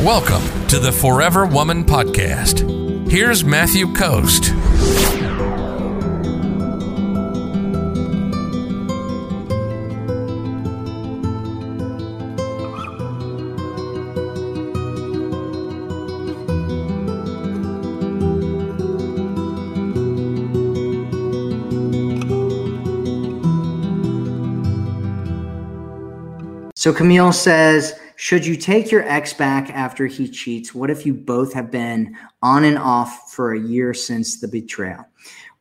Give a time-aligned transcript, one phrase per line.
[0.00, 2.68] Welcome to the Forever Woman Podcast.
[3.08, 4.46] Here's Matthew Coast.
[26.74, 30.74] So Camille says, should you take your ex back after he cheats?
[30.74, 35.04] What if you both have been on and off for a year since the betrayal?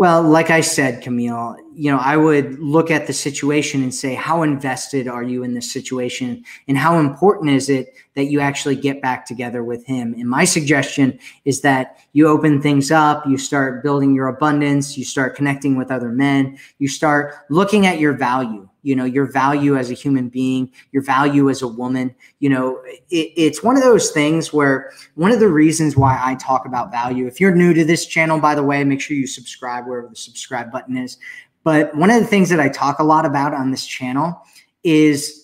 [0.00, 4.14] Well, like I said, Camille, you know, I would look at the situation and say,
[4.14, 6.42] how invested are you in this situation?
[6.68, 10.14] And how important is it that you actually get back together with him?
[10.14, 15.04] And my suggestion is that you open things up, you start building your abundance, you
[15.04, 19.76] start connecting with other men, you start looking at your value you know your value
[19.76, 22.80] as a human being your value as a woman you know
[23.10, 26.90] it, it's one of those things where one of the reasons why i talk about
[26.90, 29.49] value if you're new to this channel by the way make sure you subscribe
[29.86, 31.18] wherever the subscribe button is
[31.62, 34.40] but one of the things that i talk a lot about on this channel
[34.84, 35.40] is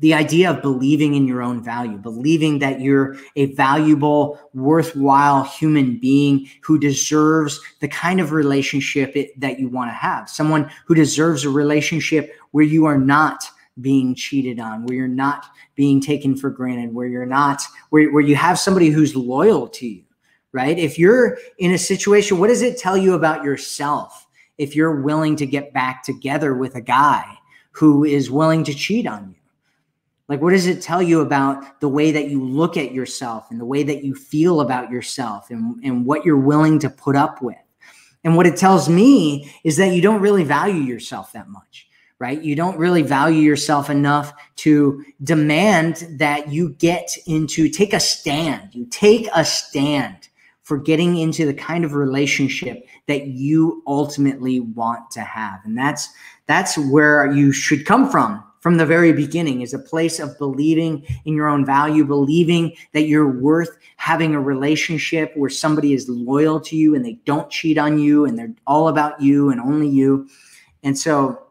[0.00, 5.98] the idea of believing in your own value, believing that you're a valuable, worthwhile human
[5.98, 10.28] being who deserves the kind of relationship it, that you want to have.
[10.28, 13.44] Someone who deserves a relationship where you are not
[13.80, 18.22] being cheated on, where you're not being taken for granted, where you're not, where, where
[18.22, 20.04] you have somebody who's loyal to you,
[20.54, 20.78] right?
[20.78, 25.34] If you're in a situation, what does it tell you about yourself if you're willing
[25.36, 27.24] to get back together with a guy
[27.72, 29.34] who is willing to cheat on you?
[30.28, 33.60] Like, what does it tell you about the way that you look at yourself and
[33.60, 37.42] the way that you feel about yourself and, and what you're willing to put up
[37.42, 37.56] with?
[38.22, 41.88] And what it tells me is that you don't really value yourself that much
[42.20, 42.42] right?
[42.42, 48.72] You don't really value yourself enough to demand that you get into, take a stand.
[48.72, 50.28] You take a stand
[50.64, 55.60] for getting into the kind of relationship that you ultimately want to have.
[55.64, 56.08] And that's
[56.46, 61.04] that's where you should come from from the very beginning is a place of believing
[61.26, 66.58] in your own value, believing that you're worth having a relationship where somebody is loyal
[66.58, 69.86] to you and they don't cheat on you and they're all about you and only
[69.86, 70.26] you.
[70.82, 71.42] And so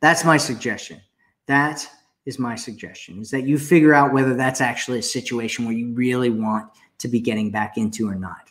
[0.00, 1.00] that's my suggestion.
[1.46, 1.88] That
[2.26, 5.92] is my suggestion is that you figure out whether that's actually a situation where you
[5.94, 6.68] really want
[6.98, 8.50] to be getting back into or not.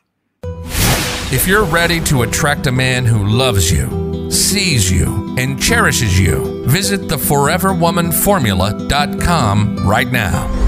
[1.29, 6.65] If you're ready to attract a man who loves you, sees you, and cherishes you,
[6.65, 10.66] visit theforeverwomanformula.com right now.